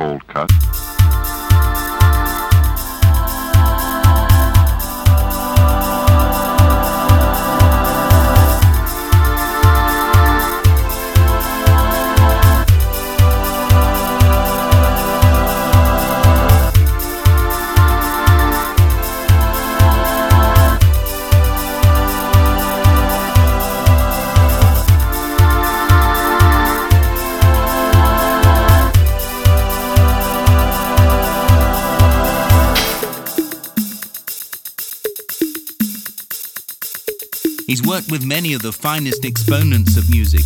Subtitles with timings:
[0.00, 0.99] cold cut.
[37.70, 40.42] He's worked with many of the finest exponents of music.